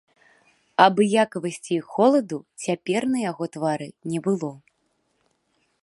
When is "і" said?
1.75-1.77